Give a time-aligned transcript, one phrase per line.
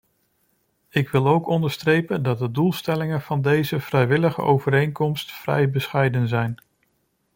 [0.89, 6.59] Ik wil ook onderstrepen dat de doelstellingen van deze vrijwillige overeenkomst vrij bescheiden zijn.